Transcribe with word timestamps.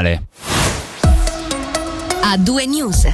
nazionale. 0.00 0.22
A 2.22 2.36
due 2.38 2.66
news. 2.66 3.06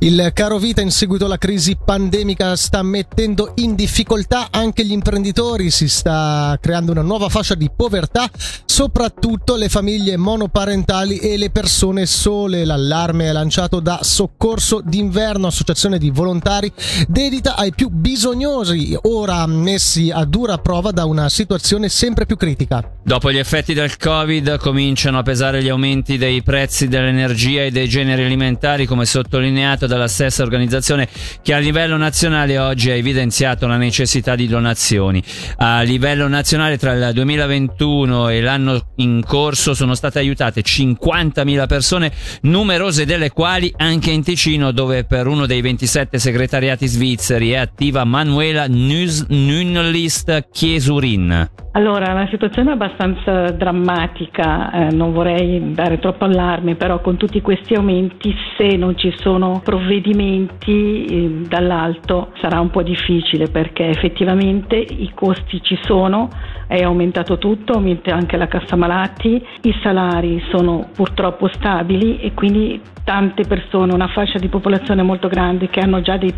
Il 0.00 0.30
caro 0.32 0.58
vita 0.58 0.80
in 0.80 0.92
seguito 0.92 1.24
alla 1.24 1.38
crisi 1.38 1.76
pandemica 1.76 2.54
sta 2.54 2.84
mettendo 2.84 3.54
in 3.56 3.74
difficoltà 3.74 4.46
anche 4.52 4.84
gli 4.84 4.92
imprenditori, 4.92 5.72
si 5.72 5.88
sta 5.88 6.56
creando 6.60 6.92
una 6.92 7.02
nuova 7.02 7.28
fascia 7.28 7.56
di 7.56 7.68
povertà, 7.74 8.30
soprattutto 8.64 9.56
le 9.56 9.68
famiglie 9.68 10.16
monoparentali 10.16 11.16
e 11.16 11.36
le 11.36 11.50
persone 11.50 12.06
sole. 12.06 12.64
L'allarme 12.64 13.26
è 13.26 13.32
lanciato 13.32 13.80
da 13.80 13.98
Soccorso 14.00 14.80
d'inverno, 14.84 15.48
associazione 15.48 15.98
di 15.98 16.10
volontari 16.10 16.72
dedita 17.08 17.56
ai 17.56 17.72
più 17.74 17.88
bisognosi, 17.88 18.96
ora 19.02 19.44
messi 19.48 20.12
a 20.12 20.24
dura 20.24 20.58
prova 20.58 20.92
da 20.92 21.06
una 21.06 21.28
situazione 21.28 21.88
sempre 21.88 22.24
più 22.24 22.36
critica. 22.36 22.88
Dopo 23.02 23.32
gli 23.32 23.38
effetti 23.38 23.74
del 23.74 23.96
Covid 23.96 24.58
cominciano 24.58 25.18
a 25.18 25.22
pesare 25.24 25.60
gli 25.60 25.68
aumenti 25.68 26.18
dei 26.18 26.40
prezzi 26.44 26.86
dell'energia 26.86 27.64
e 27.64 27.72
dei 27.72 27.88
generi 27.88 28.22
alimentari, 28.22 28.86
come 28.86 29.04
sottolineato 29.04 29.86
dalla 29.88 30.06
stessa 30.06 30.44
organizzazione 30.44 31.08
che 31.42 31.52
a 31.52 31.58
livello 31.58 31.96
nazionale 31.96 32.58
oggi 32.58 32.90
ha 32.90 32.94
evidenziato 32.94 33.66
la 33.66 33.76
necessità 33.76 34.36
di 34.36 34.46
donazioni. 34.46 35.20
A 35.56 35.82
livello 35.82 36.28
nazionale 36.28 36.78
tra 36.78 36.92
il 36.92 37.10
2021 37.12 38.28
e 38.28 38.40
l'anno 38.40 38.92
in 38.96 39.24
corso 39.26 39.74
sono 39.74 39.96
state 39.96 40.20
aiutate 40.20 40.62
50.000 40.62 41.66
persone, 41.66 42.12
numerose 42.42 43.04
delle 43.04 43.30
quali 43.30 43.72
anche 43.76 44.12
in 44.12 44.22
Ticino 44.22 44.70
dove 44.70 45.02
per 45.04 45.26
uno 45.26 45.46
dei 45.46 45.60
27 45.60 46.18
segretariati 46.18 46.86
svizzeri 46.86 47.50
è 47.50 47.56
attiva 47.56 48.04
Manuela 48.04 48.66
Nünlist 48.68 50.48
Chiesurin. 50.52 51.67
Allora, 51.78 52.12
la 52.12 52.26
situazione 52.28 52.70
è 52.70 52.72
abbastanza 52.72 53.52
drammatica, 53.52 54.72
eh, 54.72 54.90
non 54.90 55.12
vorrei 55.12 55.74
dare 55.74 56.00
troppo 56.00 56.24
allarme, 56.24 56.74
però 56.74 57.00
con 57.00 57.16
tutti 57.16 57.40
questi 57.40 57.74
aumenti 57.74 58.34
se 58.56 58.74
non 58.76 58.98
ci 58.98 59.14
sono 59.16 59.60
provvedimenti 59.62 61.04
eh, 61.04 61.28
dall'alto 61.46 62.32
sarà 62.40 62.58
un 62.58 62.70
po' 62.70 62.82
difficile 62.82 63.46
perché 63.46 63.86
effettivamente 63.86 64.74
i 64.74 65.12
costi 65.14 65.62
ci 65.62 65.78
sono, 65.82 66.28
è 66.66 66.82
aumentato 66.82 67.38
tutto, 67.38 67.74
aumenta 67.74 68.12
anche 68.12 68.36
la 68.36 68.48
cassa 68.48 68.74
malati, 68.74 69.40
i 69.62 69.74
salari 69.80 70.42
sono 70.50 70.88
purtroppo 70.96 71.46
stabili 71.46 72.18
e 72.18 72.34
quindi 72.34 72.80
tante 73.08 73.44
persone, 73.48 73.94
una 73.94 74.08
fascia 74.08 74.38
di 74.38 74.48
popolazione 74.48 75.02
molto 75.02 75.28
grande 75.28 75.70
che 75.70 75.80
hanno 75.80 76.02
già 76.02 76.18
dei, 76.18 76.30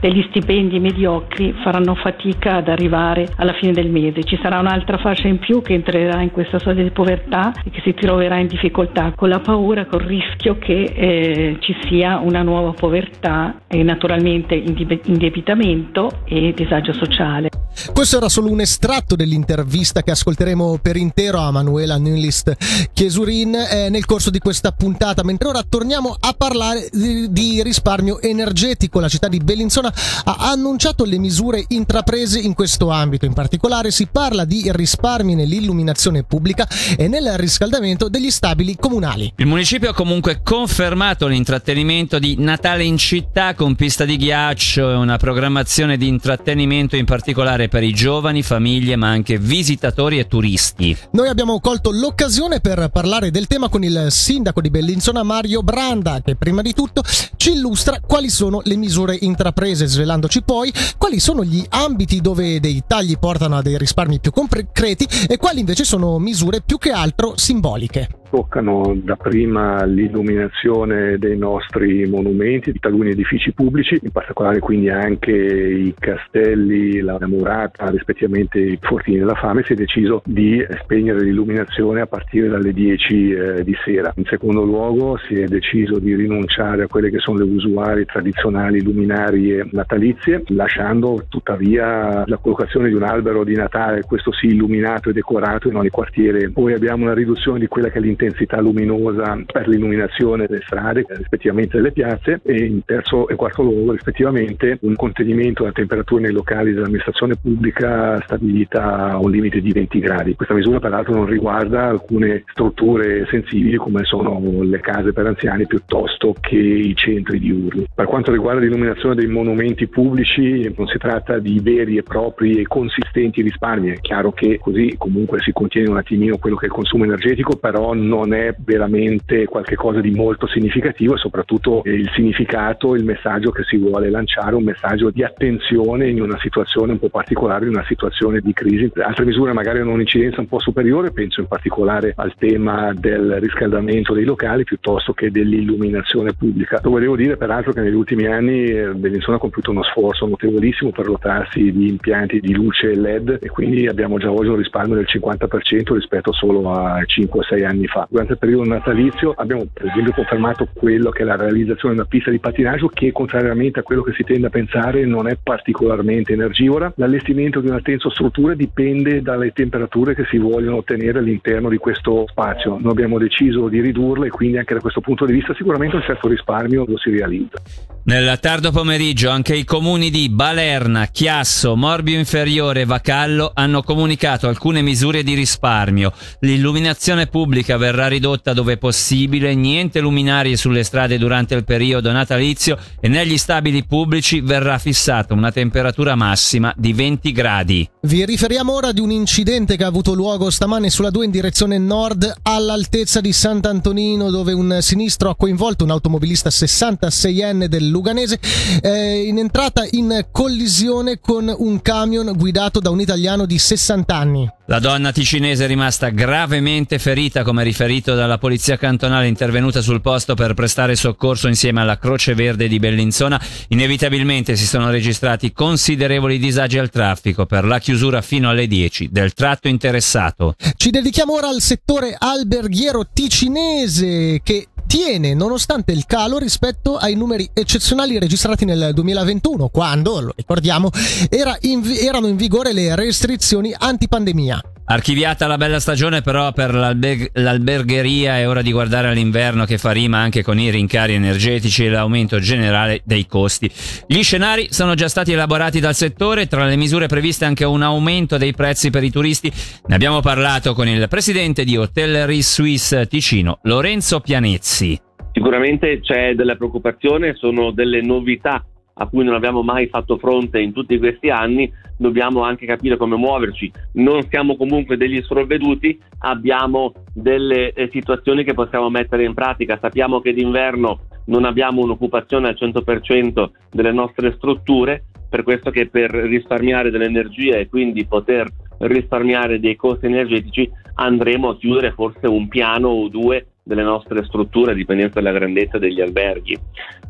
degli 0.00 0.26
stipendi 0.28 0.80
mediocri 0.80 1.54
faranno 1.62 1.94
fatica 1.94 2.56
ad 2.56 2.66
arrivare 2.66 3.28
alla 3.36 3.52
fine 3.52 3.70
del 3.70 3.88
mese. 3.88 4.24
Ci 4.24 4.36
sarà 4.42 4.58
un'altra 4.58 4.85
fascia 4.96 5.26
in 5.28 5.38
più 5.38 5.60
che 5.60 5.74
entrerà 5.74 6.22
in 6.22 6.30
questa 6.30 6.58
soglia 6.58 6.82
di 6.82 6.90
povertà 6.90 7.52
e 7.64 7.70
che 7.70 7.80
si 7.82 7.92
troverà 7.94 8.38
in 8.38 8.46
difficoltà 8.46 9.12
con 9.14 9.28
la 9.28 9.40
paura, 9.40 9.86
col 9.86 10.02
rischio 10.02 10.58
che 10.58 10.82
eh, 10.82 11.56
ci 11.60 11.76
sia 11.88 12.18
una 12.18 12.42
nuova 12.42 12.70
povertà 12.72 13.62
e 13.66 13.82
naturalmente 13.82 14.54
indebitamento 14.54 16.22
e 16.24 16.52
disagio 16.54 16.92
sociale. 16.92 17.55
Questo 17.92 18.16
era 18.16 18.28
solo 18.28 18.50
un 18.50 18.60
estratto 18.60 19.16
dell'intervista 19.16 20.02
che 20.02 20.10
ascolteremo 20.10 20.78
per 20.80 20.96
intero 20.96 21.38
a 21.38 21.50
Manuela 21.50 21.96
Nunlist 21.96 22.56
Chiesurin 22.92 23.54
eh, 23.54 23.88
nel 23.88 24.04
corso 24.04 24.30
di 24.30 24.38
questa 24.38 24.72
puntata, 24.72 25.22
mentre 25.24 25.48
ora 25.48 25.62
torniamo 25.62 26.16
a 26.18 26.32
parlare 26.32 26.88
di, 26.92 27.30
di, 27.30 27.62
risparmio 27.62 28.20
energetico. 28.20 29.00
La 29.00 29.08
città 29.08 29.28
di 29.28 29.38
Bellinzona 29.38 29.92
ha 30.24 30.36
annunciato 30.50 31.04
le 31.04 31.18
misure 31.18 31.64
intraprese 31.68 32.38
in 32.38 32.54
questo 32.54 32.90
ambito, 32.90 33.26
in 33.26 33.32
particolare 33.32 33.90
si 33.90 34.06
parla 34.10 34.44
di 34.44 34.70
risparmi 34.72 35.34
nell'illuminazione 35.34 36.22
pubblica 36.22 36.66
e 36.96 37.08
nel 37.08 37.36
riscaldamento 37.36 38.08
degli 38.08 38.30
stabili 38.30 38.76
comunali. 38.76 39.32
Il 39.36 39.46
municipio 39.46 39.90
ha 39.90 39.94
comunque 39.94 40.40
confermato 40.42 41.26
l'intrattenimento 41.26 42.18
di 42.18 42.36
Natale 42.38 42.84
in 42.84 42.96
città 42.96 43.54
con 43.54 43.74
pista 43.74 44.04
di 44.04 44.16
ghiaccio 44.16 44.90
e 44.90 44.94
una 44.94 45.16
programmazione 45.16 45.96
di 45.96 46.08
intrattenimento 46.08 46.96
in 46.96 47.04
particolare 47.04 47.65
per 47.68 47.82
i 47.82 47.92
giovani, 47.92 48.42
famiglie, 48.42 48.96
ma 48.96 49.08
anche 49.08 49.38
visitatori 49.38 50.18
e 50.18 50.26
turisti. 50.26 50.96
Noi 51.12 51.28
abbiamo 51.28 51.60
colto 51.60 51.90
l'occasione 51.90 52.60
per 52.60 52.88
parlare 52.92 53.30
del 53.30 53.46
tema 53.46 53.68
con 53.68 53.82
il 53.84 54.06
sindaco 54.10 54.60
di 54.60 54.70
Bellinzona, 54.70 55.22
Mario 55.22 55.62
Branda, 55.62 56.20
che 56.22 56.36
prima 56.36 56.62
di 56.62 56.72
tutto 56.72 57.02
ci 57.36 57.52
illustra 57.52 58.00
quali 58.00 58.28
sono 58.28 58.60
le 58.64 58.76
misure 58.76 59.16
intraprese, 59.20 59.86
svelandoci 59.86 60.42
poi 60.42 60.72
quali 60.96 61.20
sono 61.20 61.44
gli 61.44 61.64
ambiti 61.68 62.20
dove 62.20 62.60
dei 62.60 62.82
tagli 62.86 63.18
portano 63.18 63.56
a 63.56 63.62
dei 63.62 63.78
risparmi 63.78 64.20
più 64.20 64.30
concreti 64.30 65.06
e 65.28 65.36
quali 65.36 65.60
invece 65.60 65.84
sono 65.84 66.18
misure 66.18 66.60
più 66.60 66.78
che 66.78 66.90
altro 66.90 67.34
simboliche 67.36 68.08
toccano 68.28 68.94
dapprima 68.96 69.84
l'illuminazione 69.84 71.18
dei 71.18 71.36
nostri 71.36 72.06
monumenti, 72.06 72.72
di 72.72 72.78
taluni 72.78 73.10
edifici 73.10 73.52
pubblici, 73.52 73.98
in 74.02 74.10
particolare 74.10 74.58
quindi 74.58 74.88
anche 74.90 75.32
i 75.32 75.94
castelli, 75.98 77.00
la 77.00 77.18
murata, 77.26 77.88
rispettivamente 77.90 78.58
i 78.58 78.78
fortini 78.80 79.18
della 79.18 79.34
fame, 79.34 79.62
si 79.64 79.72
è 79.72 79.76
deciso 79.76 80.22
di 80.24 80.64
spegnere 80.82 81.22
l'illuminazione 81.22 82.00
a 82.00 82.06
partire 82.06 82.48
dalle 82.48 82.72
10 82.72 83.30
eh, 83.30 83.64
di 83.64 83.74
sera. 83.84 84.12
In 84.16 84.24
secondo 84.24 84.62
luogo 84.62 85.18
si 85.26 85.40
è 85.40 85.46
deciso 85.46 85.98
di 85.98 86.14
rinunciare 86.14 86.84
a 86.84 86.86
quelle 86.86 87.10
che 87.10 87.18
sono 87.18 87.38
le 87.38 87.44
usuali 87.44 88.04
tradizionali 88.04 88.82
luminarie 88.82 89.68
natalizie, 89.72 90.42
lasciando 90.48 91.24
tuttavia 91.28 92.24
la 92.26 92.36
collocazione 92.36 92.88
di 92.88 92.94
un 92.94 93.02
albero 93.02 93.44
di 93.44 93.54
Natale, 93.54 94.02
questo 94.02 94.32
sì 94.32 94.46
illuminato 94.46 95.10
e 95.10 95.12
decorato 95.12 95.68
in 95.68 95.76
ogni 95.76 95.90
quartiere. 95.90 96.50
Poi 96.50 96.72
abbiamo 96.72 97.04
una 97.04 97.14
riduzione 97.14 97.58
di 97.58 97.66
quella 97.66 97.88
che 97.88 97.98
è 97.98 98.00
l'intensità 98.00 98.15
intensità 98.16 98.60
luminosa 98.60 99.38
per 99.50 99.68
l'illuminazione 99.68 100.46
delle 100.46 100.62
strade, 100.62 101.04
rispettivamente 101.08 101.76
delle 101.76 101.92
piazze, 101.92 102.40
e 102.42 102.64
in 102.64 102.84
terzo 102.84 103.28
e 103.28 103.34
quarto 103.34 103.62
luogo 103.62 103.92
rispettivamente 103.92 104.78
un 104.82 104.96
contenimento 104.96 105.62
della 105.62 105.74
temperatura 105.74 106.22
nei 106.22 106.32
locali 106.32 106.72
dell'amministrazione 106.72 107.36
pubblica 107.36 108.20
stabilita 108.22 109.10
a 109.10 109.18
un 109.18 109.30
limite 109.30 109.60
di 109.60 109.72
20 109.72 109.98
gradi. 109.98 110.34
Questa 110.34 110.54
misura 110.54 110.80
peraltro 110.80 111.14
non 111.14 111.26
riguarda 111.26 111.88
alcune 111.88 112.44
strutture 112.50 113.26
sensibili 113.30 113.76
come 113.76 114.04
sono 114.04 114.62
le 114.62 114.80
case 114.80 115.12
per 115.12 115.26
anziani 115.26 115.66
piuttosto 115.66 116.34
che 116.40 116.56
i 116.56 116.94
centri 116.94 117.38
diurni. 117.38 117.86
Per 117.94 118.06
quanto 118.06 118.32
riguarda 118.32 118.60
l'illuminazione 118.60 119.14
dei 119.14 119.26
monumenti 119.26 119.86
pubblici 119.86 120.72
non 120.76 120.86
si 120.86 120.98
tratta 120.98 121.38
di 121.38 121.60
veri 121.62 121.96
e 121.98 122.02
propri 122.02 122.60
e 122.60 122.66
consistenti 122.66 123.42
risparmi, 123.42 123.90
è 123.90 124.00
chiaro 124.00 124.32
che 124.32 124.58
così 124.58 124.94
comunque 124.96 125.40
si 125.40 125.52
contiene 125.52 125.90
un 125.90 125.96
attimino 125.96 126.38
quello 126.38 126.56
che 126.56 126.66
è 126.66 126.68
il 126.68 126.74
consumo 126.74 127.04
energetico, 127.04 127.56
però 127.56 127.92
non 127.92 128.05
è 128.32 128.54
veramente 128.58 129.44
qualcosa 129.46 130.00
di 130.00 130.10
molto 130.10 130.46
significativo 130.46 131.14
e 131.14 131.18
soprattutto 131.18 131.82
il 131.84 132.10
significato, 132.14 132.94
il 132.94 133.04
messaggio 133.04 133.50
che 133.50 133.64
si 133.64 133.76
vuole 133.76 134.10
lanciare, 134.10 134.54
un 134.54 134.64
messaggio 134.64 135.10
di 135.10 135.22
attenzione 135.22 136.08
in 136.08 136.20
una 136.20 136.38
situazione 136.38 136.92
un 136.92 136.98
po' 136.98 137.08
particolare, 137.08 137.66
in 137.66 137.72
una 137.72 137.84
situazione 137.86 138.40
di 138.40 138.52
crisi. 138.52 138.90
Altre 138.96 139.24
misure 139.24 139.52
magari 139.52 139.80
hanno 139.80 139.92
un'incidenza 139.92 140.40
un 140.40 140.48
po' 140.48 140.60
superiore, 140.60 141.12
penso 141.12 141.40
in 141.40 141.46
particolare 141.46 142.12
al 142.16 142.34
tema 142.38 142.92
del 142.94 143.38
riscaldamento 143.40 144.14
dei 144.14 144.24
locali 144.24 144.64
piuttosto 144.64 145.12
che 145.12 145.30
dell'illuminazione 145.30 146.32
pubblica. 146.32 146.80
Lo 146.82 146.90
volevo 146.90 147.16
dire 147.16 147.36
peraltro 147.36 147.72
che 147.72 147.80
negli 147.80 147.94
ultimi 147.94 148.26
anni 148.26 148.66
eh, 148.66 148.94
Bellinzona 148.94 149.36
ha 149.36 149.40
compiuto 149.40 149.70
uno 149.70 149.82
sforzo 149.82 150.26
notevolissimo 150.26 150.90
per 150.90 151.06
dotarsi 151.06 151.72
di 151.72 151.88
impianti 151.88 152.40
di 152.40 152.54
luce 152.54 152.94
LED 152.94 153.38
e 153.40 153.48
quindi 153.48 153.86
abbiamo 153.86 154.18
già 154.18 154.30
oggi 154.30 154.48
un 154.48 154.56
risparmio 154.56 154.96
del 154.96 155.06
50% 155.08 155.94
rispetto 155.94 156.32
solo 156.32 156.70
a 156.70 157.00
5-6 157.00 157.64
anni 157.64 157.86
fa 157.86 157.95
fa. 157.96 158.06
Durante 158.10 158.32
il 158.32 158.38
periodo 158.38 158.64
natalizio 158.64 159.32
abbiamo 159.34 159.64
per 159.72 159.86
esempio 159.86 160.12
confermato 160.12 160.68
quello 160.74 161.10
che 161.10 161.22
è 161.22 161.24
la 161.24 161.36
realizzazione 161.36 161.94
di 161.94 162.00
una 162.00 162.08
pista 162.08 162.30
di 162.30 162.38
pattinaggio 162.38 162.88
che 162.88 163.10
contrariamente 163.12 163.80
a 163.80 163.82
quello 163.82 164.02
che 164.02 164.12
si 164.12 164.22
tende 164.22 164.48
a 164.48 164.50
pensare 164.50 165.06
non 165.06 165.28
è 165.28 165.38
particolarmente 165.42 166.34
energivora. 166.34 166.92
L'allestimento 166.96 167.60
di 167.60 167.68
una 167.68 167.80
tensostruttura 167.80 168.54
dipende 168.54 169.22
dalle 169.22 169.52
temperature 169.52 170.14
che 170.14 170.24
si 170.26 170.36
vogliono 170.36 170.76
ottenere 170.76 171.20
all'interno 171.20 171.70
di 171.70 171.78
questo 171.78 172.26
spazio. 172.28 172.76
Noi 172.78 172.92
abbiamo 172.92 173.18
deciso 173.18 173.68
di 173.68 173.80
ridurle 173.80 174.26
e 174.26 174.30
quindi 174.30 174.58
anche 174.58 174.74
da 174.74 174.80
questo 174.80 175.00
punto 175.00 175.24
di 175.24 175.32
vista 175.32 175.54
sicuramente 175.54 175.96
un 175.96 176.02
certo 176.02 176.28
risparmio 176.28 176.84
lo 176.86 176.98
si 176.98 177.10
realizza. 177.10 177.95
Nel 178.06 178.38
tardo 178.38 178.70
pomeriggio 178.70 179.30
anche 179.30 179.56
i 179.56 179.64
comuni 179.64 180.10
di 180.10 180.28
Balerna, 180.28 181.08
Chiasso, 181.08 181.74
Morbio 181.74 182.16
Inferiore 182.16 182.82
e 182.82 182.84
Vacallo 182.84 183.50
hanno 183.52 183.82
comunicato 183.82 184.46
alcune 184.46 184.80
misure 184.80 185.24
di 185.24 185.34
risparmio. 185.34 186.12
L'illuminazione 186.38 187.26
pubblica 187.26 187.76
verrà 187.76 188.06
ridotta 188.06 188.52
dove 188.52 188.76
possibile, 188.76 189.56
niente 189.56 189.98
luminarie 189.98 190.56
sulle 190.56 190.84
strade 190.84 191.18
durante 191.18 191.56
il 191.56 191.64
periodo 191.64 192.12
natalizio 192.12 192.78
e 193.00 193.08
negli 193.08 193.36
stabili 193.36 193.84
pubblici 193.84 194.40
verrà 194.40 194.78
fissata 194.78 195.34
una 195.34 195.50
temperatura 195.50 196.14
massima 196.14 196.72
di 196.76 196.92
20 196.92 197.32
gradi. 197.32 197.90
Vi 198.02 198.24
riferiamo 198.24 198.72
ora 198.72 198.92
di 198.92 199.00
un 199.00 199.10
incidente 199.10 199.76
che 199.76 199.82
ha 199.82 199.88
avuto 199.88 200.14
luogo 200.14 200.50
stamane 200.50 200.90
sulla 200.90 201.10
2 201.10 201.24
in 201.24 201.30
direzione 201.32 201.76
nord 201.76 202.32
all'altezza 202.42 203.20
di 203.20 203.32
Sant'Antonino 203.32 204.30
dove 204.30 204.52
un 204.52 204.78
sinistro 204.80 205.28
ha 205.28 205.34
coinvolto 205.34 205.82
un 205.82 205.90
automobilista 205.90 206.50
66enne 206.50 207.64
del 207.64 207.94
Luganese, 207.96 208.38
eh, 208.82 209.22
in 209.26 209.38
entrata 209.38 209.86
in 209.92 210.26
collisione 210.30 211.18
con 211.18 211.52
un 211.56 211.80
camion 211.80 212.32
guidato 212.36 212.78
da 212.78 212.90
un 212.90 213.00
italiano 213.00 213.46
di 213.46 213.58
60 213.58 214.14
anni. 214.14 214.50
La 214.68 214.80
donna 214.80 215.12
ticinese 215.12 215.64
è 215.64 215.66
rimasta 215.68 216.08
gravemente 216.08 216.98
ferita, 216.98 217.44
come 217.44 217.62
riferito 217.62 218.16
dalla 218.16 218.36
polizia 218.36 218.76
cantonale 218.76 219.28
intervenuta 219.28 219.80
sul 219.80 220.00
posto 220.00 220.34
per 220.34 220.54
prestare 220.54 220.96
soccorso 220.96 221.46
insieme 221.46 221.80
alla 221.80 221.98
Croce 221.98 222.34
Verde 222.34 222.66
di 222.66 222.80
Bellinzona. 222.80 223.40
Inevitabilmente 223.68 224.56
si 224.56 224.66
sono 224.66 224.90
registrati 224.90 225.52
considerevoli 225.52 226.38
disagi 226.38 226.78
al 226.78 226.90
traffico 226.90 227.46
per 227.46 227.64
la 227.64 227.78
chiusura 227.78 228.20
fino 228.22 228.50
alle 228.50 228.66
10 228.66 229.08
del 229.12 229.34
tratto 229.34 229.68
interessato. 229.68 230.56
Ci 230.76 230.90
dedichiamo 230.90 231.34
ora 231.34 231.48
al 231.48 231.60
settore 231.60 232.16
alberghiero 232.18 233.06
ticinese 233.12 234.40
che 234.42 234.66
tiene 234.86 235.34
nonostante 235.34 235.92
il 235.92 236.06
calo 236.06 236.38
rispetto 236.38 236.96
ai 236.96 237.14
numeri 237.14 237.48
eccezionali 237.52 238.18
registrati 238.18 238.64
nel 238.64 238.90
2021, 238.94 239.68
quando, 239.68 240.20
lo 240.20 240.32
ricordiamo, 240.34 240.90
era 241.28 241.56
in, 241.62 241.82
erano 242.00 242.26
in 242.26 242.36
vigore 242.36 242.72
le 242.72 242.94
restrizioni 242.94 243.74
antipandemia. 243.76 244.75
Archiviata 244.88 245.48
la 245.48 245.56
bella 245.56 245.80
stagione 245.80 246.22
però 246.22 246.52
per 246.52 246.72
l'alber- 246.72 247.30
l'albergheria 247.32 248.38
è 248.38 248.46
ora 248.46 248.62
di 248.62 248.70
guardare 248.70 249.08
all'inverno 249.08 249.64
che 249.64 249.78
fa 249.78 249.90
rima 249.90 250.18
anche 250.18 250.44
con 250.44 250.60
i 250.60 250.70
rincari 250.70 251.14
energetici 251.14 251.84
e 251.84 251.88
l'aumento 251.88 252.38
generale 252.38 253.00
dei 253.04 253.26
costi. 253.26 253.68
Gli 254.06 254.22
scenari 254.22 254.68
sono 254.70 254.94
già 254.94 255.08
stati 255.08 255.32
elaborati 255.32 255.80
dal 255.80 255.96
settore, 255.96 256.46
tra 256.46 256.64
le 256.66 256.76
misure 256.76 257.08
previste 257.08 257.44
anche 257.44 257.64
un 257.64 257.82
aumento 257.82 258.38
dei 258.38 258.54
prezzi 258.54 258.90
per 258.90 259.02
i 259.02 259.10
turisti. 259.10 259.50
Ne 259.86 259.94
abbiamo 259.96 260.20
parlato 260.20 260.72
con 260.72 260.86
il 260.86 261.08
presidente 261.08 261.64
di 261.64 261.76
Hotellerie 261.76 262.42
Suisse 262.42 263.08
Ticino, 263.08 263.58
Lorenzo 263.62 264.20
Pianezzi. 264.20 264.96
Sicuramente 265.32 265.98
c'è 266.00 266.34
della 266.34 266.54
preoccupazione, 266.54 267.34
sono 267.34 267.72
delle 267.72 268.02
novità 268.02 268.64
a 268.98 269.06
cui 269.08 269.24
non 269.24 269.34
abbiamo 269.34 269.62
mai 269.62 269.88
fatto 269.88 270.16
fronte 270.16 270.58
in 270.60 270.72
tutti 270.72 270.98
questi 270.98 271.28
anni, 271.28 271.70
dobbiamo 271.98 272.42
anche 272.42 272.64
capire 272.64 272.96
come 272.96 273.16
muoverci. 273.16 273.70
Non 273.94 274.26
siamo 274.28 274.56
comunque 274.56 274.96
degli 274.96 275.20
sprovveduti, 275.22 275.98
abbiamo 276.20 276.92
delle 277.12 277.72
eh, 277.72 277.90
situazioni 277.92 278.42
che 278.42 278.54
possiamo 278.54 278.88
mettere 278.88 279.24
in 279.24 279.34
pratica. 279.34 279.78
Sappiamo 279.80 280.20
che 280.20 280.32
d'inverno 280.32 281.00
non 281.26 281.44
abbiamo 281.44 281.82
un'occupazione 281.82 282.48
al 282.48 282.56
100% 282.58 283.50
delle 283.70 283.92
nostre 283.92 284.32
strutture, 284.36 285.04
per 285.28 285.42
questo 285.42 285.70
che 285.70 285.88
per 285.88 286.10
risparmiare 286.10 286.90
dell'energia 286.90 287.56
e 287.56 287.68
quindi 287.68 288.06
poter 288.06 288.48
risparmiare 288.78 289.60
dei 289.60 289.76
costi 289.76 290.06
energetici 290.06 290.70
andremo 290.94 291.50
a 291.50 291.56
chiudere 291.56 291.92
forse 291.92 292.26
un 292.26 292.48
piano 292.48 292.88
o 292.88 293.08
due 293.08 293.46
delle 293.66 293.82
nostre 293.82 294.24
strutture 294.24 294.70
a 294.70 294.74
dipendenza 294.74 295.20
dalla 295.20 295.36
grandezza 295.36 295.76
degli 295.76 296.00
alberghi. 296.00 296.56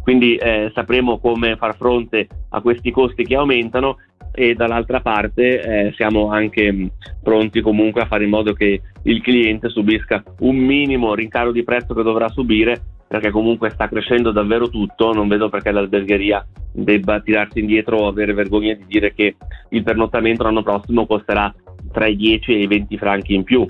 Quindi 0.03 0.37
eh, 0.37 0.71
sapremo 0.75 1.19
come 1.19 1.57
far 1.57 1.77
fronte 1.77 2.27
a 2.49 2.63
questi 2.63 2.91
costi 2.91 3.25
che 3.25 3.37
aumentano 3.37 3.99
e 4.33 4.55
dall'altra 4.55 5.01
parte 5.01 5.61
eh, 5.61 5.93
siamo 5.97 6.31
anche 6.31 6.73
mh, 6.73 6.91
pronti 7.23 7.61
comunque 7.61 8.03
a 8.03 8.07
fare 8.07 8.25
in 8.25 8.31
modo 8.31 8.55
che 8.55 8.81
il 9.03 9.21
cliente 9.21 9.69
subisca 9.69 10.23
un 10.41 10.57
minimo 10.57 11.15
rincaro 11.15 11.53
di 11.53 11.63
prezzo 11.63 11.93
che 11.93 12.03
dovrà 12.03 12.29
subire 12.29 12.81
perché 13.07 13.31
comunque 13.31 13.71
sta 13.71 13.87
crescendo 13.89 14.33
davvero 14.33 14.69
tutto, 14.69 15.13
non 15.13 15.29
vedo 15.29 15.51
perché 15.51 15.71
l'albergheria 15.71 16.45
debba 16.73 17.21
tirarsi 17.21 17.61
indietro 17.61 17.99
o 17.99 18.09
avere 18.09 18.33
vergogna 18.33 18.73
di 18.73 18.85
dire 18.87 19.13
che 19.13 19.37
il 19.71 19.83
pernottamento 19.83 20.43
l'anno 20.43 20.63
prossimo 20.63 21.07
costerà 21.07 21.55
tra 21.93 22.07
i 22.07 22.17
10 22.17 22.53
e 22.53 22.63
i 22.63 22.67
20 22.67 22.99
franchi 22.99 23.35
in 23.35 23.45
più 23.45 23.67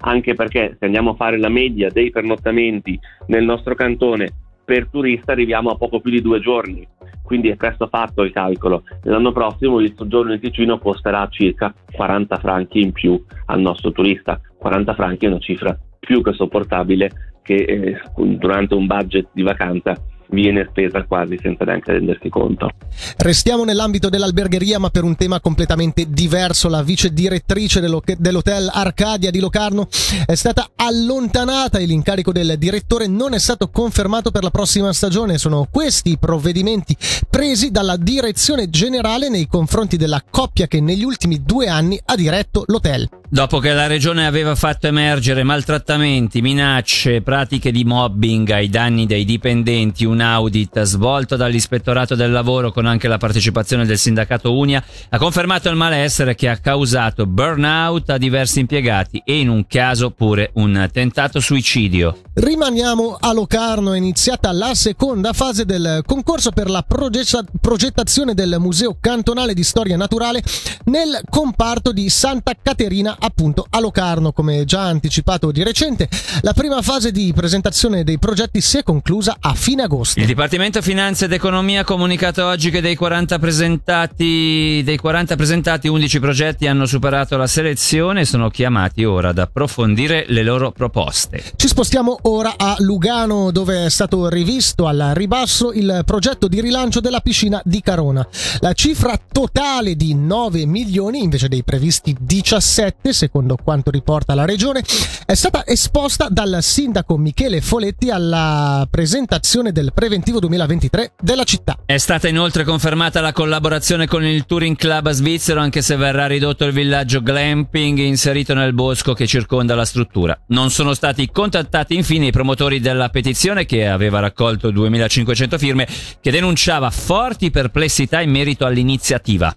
anche 0.00 0.34
perché 0.34 0.76
se 0.78 0.84
andiamo 0.84 1.10
a 1.10 1.14
fare 1.14 1.38
la 1.38 1.48
media 1.48 1.90
dei 1.90 2.10
pernottamenti 2.10 2.98
nel 3.26 3.44
nostro 3.44 3.74
cantone 3.74 4.28
per 4.64 4.88
turista 4.88 5.32
arriviamo 5.32 5.70
a 5.70 5.76
poco 5.76 6.00
più 6.00 6.12
di 6.12 6.20
due 6.20 6.38
giorni, 6.38 6.86
quindi 7.24 7.48
è 7.48 7.56
presto 7.56 7.88
fatto 7.88 8.22
il 8.22 8.32
calcolo. 8.32 8.84
L'anno 9.02 9.32
prossimo 9.32 9.80
il 9.80 9.94
soggiorno 9.96 10.32
in 10.32 10.40
Ticino 10.40 10.78
costerà 10.78 11.26
circa 11.28 11.74
40 11.90 12.36
franchi 12.38 12.80
in 12.80 12.92
più 12.92 13.20
al 13.46 13.60
nostro 13.60 13.90
turista. 13.90 14.40
40 14.58 14.94
franchi 14.94 15.24
è 15.24 15.28
una 15.28 15.40
cifra 15.40 15.76
più 15.98 16.22
che 16.22 16.32
sopportabile 16.32 17.10
che 17.42 17.54
eh, 17.54 18.00
durante 18.36 18.74
un 18.74 18.86
budget 18.86 19.28
di 19.32 19.42
vacanza 19.42 19.96
viene 20.30 20.66
spesa 20.70 21.04
quasi 21.04 21.38
senza 21.40 21.64
neanche 21.64 21.92
rendersi 21.92 22.28
conto. 22.28 22.70
Restiamo 23.18 23.64
nell'ambito 23.64 24.08
dell'albergheria 24.08 24.78
ma 24.78 24.90
per 24.90 25.04
un 25.04 25.16
tema 25.16 25.40
completamente 25.40 26.06
diverso. 26.08 26.68
La 26.68 26.82
vice 26.82 27.12
direttrice 27.12 27.80
dell'hotel 27.80 28.70
Arcadia 28.72 29.30
di 29.30 29.40
Locarno 29.40 29.88
è 30.26 30.34
stata 30.34 30.70
allontanata 30.76 31.78
e 31.78 31.84
l'incarico 31.84 32.32
del 32.32 32.56
direttore 32.58 33.06
non 33.06 33.34
è 33.34 33.38
stato 33.38 33.68
confermato 33.68 34.30
per 34.30 34.42
la 34.42 34.50
prossima 34.50 34.92
stagione. 34.92 35.38
Sono 35.38 35.66
questi 35.70 36.10
i 36.10 36.18
provvedimenti 36.18 36.96
presi 37.28 37.70
dalla 37.70 37.96
direzione 37.96 38.70
generale 38.70 39.28
nei 39.28 39.46
confronti 39.46 39.96
della 39.96 40.22
coppia 40.28 40.66
che 40.66 40.80
negli 40.80 41.04
ultimi 41.04 41.42
due 41.44 41.68
anni 41.68 42.00
ha 42.04 42.16
diretto 42.16 42.64
l'hotel. 42.66 43.19
Dopo 43.32 43.60
che 43.60 43.72
la 43.72 43.86
regione 43.86 44.26
aveva 44.26 44.56
fatto 44.56 44.88
emergere 44.88 45.44
maltrattamenti, 45.44 46.40
minacce, 46.40 47.22
pratiche 47.22 47.70
di 47.70 47.84
mobbing 47.84 48.50
ai 48.50 48.68
danni 48.68 49.06
dei 49.06 49.24
dipendenti, 49.24 50.04
un 50.04 50.20
audit 50.20 50.82
svolto 50.82 51.36
dall'ispettorato 51.36 52.16
del 52.16 52.32
lavoro 52.32 52.72
con 52.72 52.86
anche 52.86 53.06
la 53.06 53.18
partecipazione 53.18 53.86
del 53.86 53.98
sindacato 53.98 54.58
Unia 54.58 54.82
ha 55.10 55.18
confermato 55.18 55.68
il 55.68 55.76
malessere 55.76 56.34
che 56.34 56.48
ha 56.48 56.56
causato 56.56 57.24
burnout 57.24 58.10
a 58.10 58.18
diversi 58.18 58.58
impiegati 58.58 59.22
e 59.24 59.38
in 59.38 59.48
un 59.48 59.64
caso 59.68 60.10
pure 60.10 60.50
un 60.54 60.88
tentato 60.92 61.38
suicidio. 61.38 62.22
Rimaniamo 62.42 63.18
a 63.20 63.34
Locarno, 63.34 63.92
è 63.92 63.98
iniziata 63.98 64.50
la 64.50 64.74
seconda 64.74 65.34
fase 65.34 65.66
del 65.66 66.02
concorso 66.06 66.52
per 66.52 66.70
la 66.70 66.82
progettazione 66.82 68.32
del 68.32 68.56
Museo 68.58 68.96
Cantonale 68.98 69.52
di 69.52 69.62
Storia 69.62 69.98
Naturale 69.98 70.42
nel 70.84 71.20
comparto 71.28 71.92
di 71.92 72.08
Santa 72.08 72.54
Caterina 72.60 73.18
appunto 73.20 73.66
a 73.68 73.78
Locarno, 73.78 74.32
come 74.32 74.64
già 74.64 74.80
anticipato 74.84 75.52
di 75.52 75.62
recente. 75.62 76.08
La 76.40 76.54
prima 76.54 76.80
fase 76.80 77.12
di 77.12 77.30
presentazione 77.34 78.04
dei 78.04 78.18
progetti 78.18 78.62
si 78.62 78.78
è 78.78 78.82
conclusa 78.82 79.36
a 79.38 79.52
fine 79.52 79.82
agosto. 79.82 80.18
Il 80.18 80.24
Dipartimento 80.24 80.80
Finanza 80.80 81.26
ed 81.26 81.34
Economia 81.34 81.82
ha 81.82 81.84
comunicato 81.84 82.46
oggi 82.46 82.70
che 82.70 82.80
dei 82.80 82.96
40 82.96 83.38
presentati, 83.38 84.80
dei 84.82 84.96
40 84.96 85.36
presentati 85.36 85.88
11 85.88 86.20
progetti 86.20 86.66
hanno 86.66 86.86
superato 86.86 87.36
la 87.36 87.46
selezione 87.46 88.22
e 88.22 88.24
sono 88.24 88.48
chiamati 88.48 89.04
ora 89.04 89.28
ad 89.28 89.38
approfondire 89.38 90.24
le 90.28 90.42
loro 90.42 90.70
proposte. 90.70 91.42
Ci 91.54 91.68
spostiamo 91.68 92.16
ora 92.22 92.28
a 92.38 92.76
Lugano 92.78 93.50
dove 93.50 93.86
è 93.86 93.90
stato 93.90 94.28
rivisto 94.28 94.86
al 94.86 95.10
ribasso 95.14 95.72
il 95.72 96.02
progetto 96.04 96.46
di 96.46 96.60
rilancio 96.60 97.00
della 97.00 97.20
piscina 97.20 97.60
di 97.64 97.80
Carona. 97.80 98.26
La 98.60 98.72
cifra 98.72 99.18
totale 99.30 99.96
di 99.96 100.14
9 100.14 100.64
milioni 100.66 101.22
invece 101.22 101.48
dei 101.48 101.64
previsti 101.64 102.16
17 102.18 102.98
Foletti, 103.00 103.12
secondo 103.12 103.56
quanto 103.62 103.90
riporta 103.90 104.34
la 104.34 104.44
regione, 104.44 104.84
è 105.24 105.34
stata 105.34 105.66
esposta 105.66 106.28
dal 106.30 106.58
sindaco 106.60 107.16
Michele 107.16 107.60
Foletti 107.60 108.10
alla 108.10 108.86
presentazione 108.90 109.72
del 109.72 109.92
preventivo 109.94 110.38
2023 110.38 111.12
della 111.20 111.44
città. 111.44 111.78
È 111.84 111.96
stata 111.96 112.28
inoltre 112.28 112.64
confermata 112.64 113.20
la 113.20 113.32
collaborazione 113.32 114.06
con 114.06 114.24
il 114.24 114.44
Touring 114.44 114.76
Club 114.76 115.10
svizzero 115.10 115.60
anche 115.60 115.82
se 115.82 115.96
verrà 115.96 116.26
ridotto 116.26 116.64
il 116.64 116.72
villaggio 116.72 117.22
glamping 117.22 117.98
inserito 117.98 118.54
nel 118.54 118.74
bosco 118.74 119.14
che 119.14 119.26
circonda 119.26 119.74
la 119.74 119.84
struttura. 119.84 120.38
Non 120.48 120.70
sono 120.70 120.94
stati 120.94 121.30
contattati 121.30 121.94
infine 121.94 122.19
i 122.24 122.32
promotori 122.32 122.80
della 122.80 123.08
petizione 123.08 123.66
che 123.66 123.86
aveva 123.86 124.20
raccolto 124.20 124.70
2500 124.70 125.58
firme 125.58 125.86
che 126.20 126.30
denunciava 126.30 126.90
forti 126.90 127.50
perplessità 127.50 128.20
in 128.20 128.30
merito 128.30 128.66
all'iniziativa. 128.66 129.54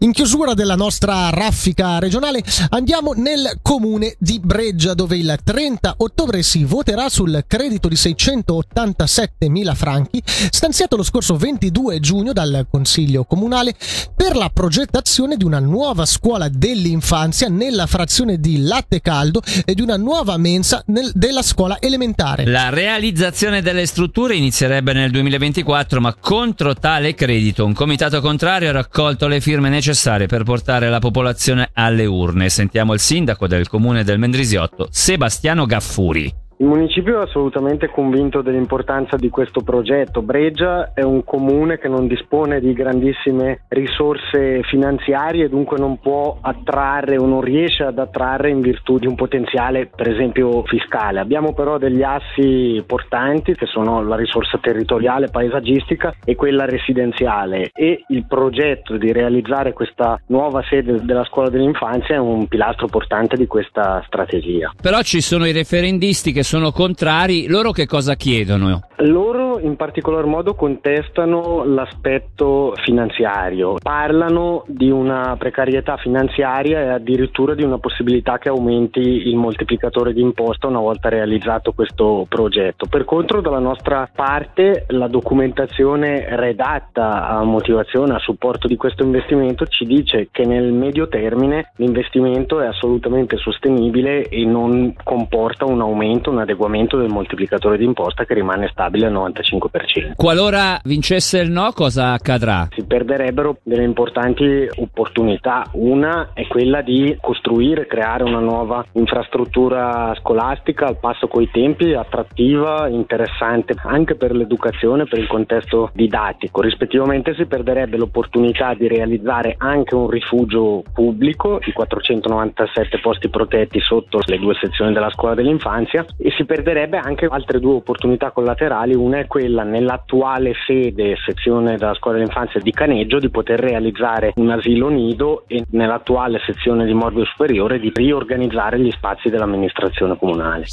In 0.00 0.12
chiusura 0.12 0.54
della 0.54 0.74
nostra 0.74 1.30
raffica 1.30 1.98
regionale 1.98 2.42
andiamo 2.70 3.12
nel 3.12 3.58
comune 3.62 4.16
di 4.18 4.40
Breggia 4.40 4.94
dove 4.94 5.16
il 5.16 5.38
30 5.42 5.94
ottobre 5.98 6.42
si 6.42 6.64
voterà 6.64 7.08
sul 7.08 7.44
credito 7.46 7.88
di 7.88 7.96
687 7.96 9.48
mila 9.48 9.74
franchi 9.74 10.22
stanziato 10.24 10.96
lo 10.96 11.02
scorso 11.02 11.36
22 11.36 12.00
giugno 12.00 12.32
dal 12.32 12.66
Consiglio 12.70 13.24
Comunale 13.24 13.74
per 14.14 14.36
la 14.36 14.50
progettazione 14.50 15.36
di 15.36 15.44
una 15.44 15.60
nuova 15.60 16.04
scuola 16.06 16.48
dell'infanzia 16.48 17.48
nella 17.48 17.86
frazione 17.86 18.38
di 18.38 18.62
Latte 18.62 19.00
Caldo 19.00 19.42
e 19.64 19.74
di 19.74 19.82
una 19.82 19.96
nuova 19.96 20.36
mensa 20.36 20.82
nel, 20.86 21.10
della 21.14 21.42
scuola 21.42 21.76
elementare. 21.80 21.95
La 22.44 22.68
realizzazione 22.68 23.62
delle 23.62 23.86
strutture 23.86 24.36
inizierebbe 24.36 24.92
nel 24.92 25.10
2024 25.10 26.00
ma 26.00 26.14
contro 26.14 26.74
tale 26.74 27.14
credito 27.14 27.64
un 27.64 27.72
comitato 27.72 28.20
contrario 28.20 28.68
ha 28.68 28.72
raccolto 28.72 29.26
le 29.28 29.40
firme 29.40 29.68
necessarie 29.68 30.26
per 30.26 30.42
portare 30.42 30.88
la 30.88 30.98
popolazione 30.98 31.70
alle 31.72 32.06
urne. 32.06 32.48
Sentiamo 32.48 32.92
il 32.92 33.00
sindaco 33.00 33.46
del 33.46 33.68
comune 33.68 34.04
del 34.04 34.18
Mendrisiotto, 34.18 34.88
Sebastiano 34.90 35.66
Gaffuri. 35.66 36.44
Il 36.58 36.68
municipio 36.68 37.20
è 37.20 37.22
assolutamente 37.24 37.90
convinto 37.90 38.40
dell'importanza 38.40 39.16
di 39.16 39.28
questo 39.28 39.60
progetto. 39.60 40.22
Breggia 40.22 40.94
è 40.94 41.02
un 41.02 41.22
comune 41.22 41.78
che 41.78 41.86
non 41.86 42.06
dispone 42.06 42.60
di 42.60 42.72
grandissime 42.72 43.64
risorse 43.68 44.62
finanziarie 44.62 45.44
e 45.44 45.48
dunque 45.50 45.76
non 45.76 45.98
può 45.98 46.38
attrarre 46.40 47.18
o 47.18 47.26
non 47.26 47.42
riesce 47.42 47.82
ad 47.82 47.98
attrarre 47.98 48.48
in 48.48 48.60
virtù 48.60 48.98
di 48.98 49.06
un 49.06 49.16
potenziale 49.16 49.90
per 49.94 50.08
esempio 50.08 50.62
fiscale. 50.64 51.20
Abbiamo 51.20 51.52
però 51.52 51.76
degli 51.76 52.02
assi 52.02 52.82
portanti 52.86 53.54
che 53.54 53.66
sono 53.66 54.02
la 54.02 54.16
risorsa 54.16 54.56
territoriale 54.58 55.28
paesaggistica 55.28 56.14
e 56.24 56.36
quella 56.36 56.64
residenziale 56.64 57.68
e 57.74 58.02
il 58.08 58.24
progetto 58.26 58.96
di 58.96 59.12
realizzare 59.12 59.74
questa 59.74 60.18
nuova 60.28 60.62
sede 60.70 61.04
della 61.04 61.24
scuola 61.24 61.50
dell'infanzia 61.50 62.14
è 62.14 62.18
un 62.18 62.46
pilastro 62.46 62.86
portante 62.86 63.36
di 63.36 63.46
questa 63.46 64.02
strategia. 64.06 64.72
Però 64.80 65.02
ci 65.02 65.20
sono 65.20 65.44
i 65.44 65.52
referendisti 65.52 66.32
che 66.32 66.44
sono 66.46 66.70
contrari, 66.70 67.48
loro 67.48 67.72
che 67.72 67.86
cosa 67.86 68.14
chiedono? 68.14 68.82
Loro 68.98 69.58
in 69.58 69.74
particolar 69.74 70.26
modo 70.26 70.54
contestano 70.54 71.64
l'aspetto 71.64 72.72
finanziario, 72.84 73.74
parlano 73.82 74.62
di 74.68 74.88
una 74.88 75.34
precarietà 75.36 75.96
finanziaria 75.96 76.80
e 76.80 76.88
addirittura 76.88 77.54
di 77.54 77.64
una 77.64 77.78
possibilità 77.78 78.38
che 78.38 78.48
aumenti 78.48 79.00
il 79.00 79.34
moltiplicatore 79.34 80.12
di 80.12 80.20
imposta 80.20 80.68
una 80.68 80.78
volta 80.78 81.08
realizzato 81.08 81.72
questo 81.72 82.26
progetto. 82.28 82.86
Per 82.86 83.04
contro 83.04 83.40
dalla 83.40 83.58
nostra 83.58 84.08
parte 84.14 84.84
la 84.90 85.08
documentazione 85.08 86.26
redatta 86.36 87.26
a 87.26 87.42
motivazione, 87.42 88.14
a 88.14 88.20
supporto 88.20 88.68
di 88.68 88.76
questo 88.76 89.02
investimento 89.02 89.66
ci 89.66 89.84
dice 89.84 90.28
che 90.30 90.46
nel 90.46 90.72
medio 90.72 91.08
termine 91.08 91.72
l'investimento 91.76 92.60
è 92.60 92.66
assolutamente 92.66 93.36
sostenibile 93.36 94.28
e 94.28 94.44
non 94.44 94.94
comporta 95.02 95.64
un 95.64 95.80
aumento, 95.80 96.30
un 96.36 96.42
adeguamento 96.42 96.96
del 96.96 97.08
moltiplicatore 97.08 97.76
di 97.76 97.84
imposta 97.84 98.24
che 98.24 98.34
rimane 98.34 98.68
stabile 98.68 98.84
stabile 98.86 99.06
al 99.06 99.12
95%. 99.12 100.14
Qualora 100.16 100.80
vincesse 100.84 101.38
il 101.38 101.50
no, 101.50 101.72
cosa 101.72 102.12
accadrà? 102.12 102.68
Si 102.72 102.84
perderebbero 102.84 103.58
delle 103.62 103.84
importanti 103.84 104.68
opportunità. 104.76 105.68
Una 105.72 106.30
è 106.32 106.46
quella 106.46 106.82
di 106.82 107.16
costruire, 107.20 107.86
creare 107.86 108.22
una 108.22 108.38
nuova 108.38 108.84
infrastruttura 108.92 110.14
scolastica 110.18 110.86
al 110.86 110.98
passo 110.98 111.28
coi 111.28 111.50
tempi, 111.50 111.92
attrattiva, 111.92 112.88
interessante 112.88 113.74
anche 113.84 114.14
per 114.14 114.32
l'educazione, 114.32 115.04
per 115.04 115.18
il 115.18 115.26
contesto 115.26 115.90
didattico. 115.92 116.60
Rispettivamente 116.60 117.34
si 117.34 117.46
perderebbe 117.46 117.96
l'opportunità 117.96 118.74
di 118.74 118.88
realizzare 118.88 119.54
anche 119.58 119.94
un 119.94 120.08
rifugio 120.08 120.82
pubblico, 120.92 121.58
i 121.64 121.72
497 121.72 123.00
posti 123.00 123.28
protetti 123.28 123.80
sotto 123.80 124.20
le 124.26 124.38
due 124.38 124.54
sezioni 124.60 124.92
della 124.92 125.10
scuola 125.10 125.34
dell'infanzia 125.34 126.04
e 126.26 126.32
si 126.36 126.44
perderebbe 126.44 126.98
anche 126.98 127.28
altre 127.30 127.60
due 127.60 127.74
opportunità 127.74 128.32
collaterali 128.32 128.96
una 128.96 129.20
è 129.20 129.28
quella 129.28 129.62
nell'attuale 129.62 130.54
sede, 130.66 131.14
sezione 131.24 131.76
della 131.76 131.94
scuola 131.94 132.16
dell'infanzia 132.16 132.58
di 132.58 132.72
Caneggio, 132.72 133.20
di 133.20 133.30
poter 133.30 133.60
realizzare 133.60 134.32
un 134.34 134.50
asilo 134.50 134.88
nido 134.88 135.44
e 135.46 135.64
nell'attuale 135.70 136.40
sezione 136.44 136.84
di 136.84 136.94
Morbio 136.94 137.24
Superiore 137.26 137.78
di 137.78 137.92
riorganizzare 137.94 138.80
gli 138.80 138.90
spazi 138.90 139.28
dell'amministrazione 139.28 140.18
comunale. 140.18 140.64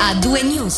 A 0.00 0.12
due 0.20 0.42
news. 0.42 0.76